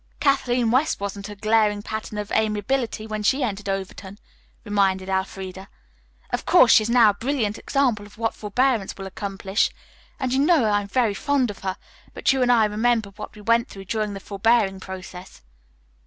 Kathleen 0.19 0.71
West 0.71 0.99
wasn't 0.99 1.29
a 1.29 1.35
glaring 1.35 1.83
pattern 1.83 2.17
of 2.17 2.31
amiability 2.31 3.05
when 3.05 3.21
she 3.21 3.43
entered 3.43 3.69
Overton," 3.69 4.17
reminded 4.65 5.09
Elfreda. 5.09 5.69
"Of 6.31 6.43
course 6.43 6.71
she's 6.71 6.89
now 6.89 7.11
a 7.11 7.13
brilliant 7.13 7.59
example 7.59 8.07
of 8.07 8.17
what 8.17 8.33
forbearance 8.33 8.97
will 8.97 9.05
accomplish, 9.05 9.69
and 10.19 10.33
you 10.33 10.39
know 10.39 10.61
that 10.61 10.73
I 10.73 10.81
am 10.81 10.87
very 10.87 11.13
fond 11.13 11.51
of 11.51 11.59
her, 11.59 11.77
but 12.15 12.33
you 12.33 12.41
and 12.41 12.51
I 12.51 12.65
remember 12.65 13.11
what 13.11 13.35
we 13.35 13.41
went 13.41 13.67
through 13.69 13.85
during 13.85 14.15
the 14.15 14.19
forbearing 14.19 14.79
process." 14.79 15.43